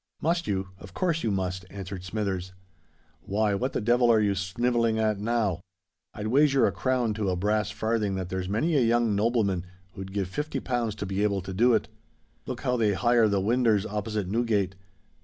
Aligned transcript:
"Must 0.19 0.47
you? 0.47 0.69
Of 0.79 0.95
course 0.95 1.21
you 1.21 1.29
must," 1.29 1.63
answered 1.69 2.03
Smithers. 2.03 2.53
"Why, 3.21 3.53
what 3.53 3.73
the 3.73 3.79
devil 3.79 4.11
are 4.11 4.19
you 4.19 4.33
snivelling 4.33 4.97
at 4.97 5.19
now? 5.19 5.61
I'd 6.11 6.25
wager 6.29 6.65
a 6.65 6.71
crown 6.71 7.13
to 7.13 7.29
a 7.29 7.35
brass 7.35 7.69
farthin' 7.69 8.15
that 8.15 8.29
there's 8.29 8.49
many 8.49 8.75
a 8.75 8.81
young 8.81 9.15
nobleman 9.15 9.63
who'd 9.93 10.11
give 10.11 10.27
fifty 10.27 10.59
pounds 10.59 10.95
to 10.95 11.05
be 11.05 11.21
able 11.21 11.41
to 11.43 11.53
do 11.53 11.75
it. 11.75 11.87
Look 12.47 12.61
how 12.61 12.77
they 12.77 12.93
hire 12.93 13.27
the 13.27 13.39
winders 13.41 13.85
opposite 13.85 14.27
Newgate! 14.27 14.73